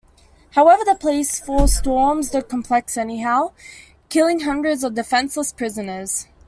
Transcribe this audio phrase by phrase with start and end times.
[0.53, 3.51] However, the police force storms the complex anyhow,
[4.09, 6.25] killing hundreds of defenseless prisoners.